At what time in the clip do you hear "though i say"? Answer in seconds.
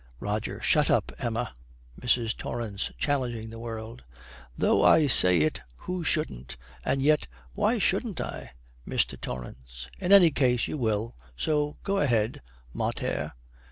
4.57-5.41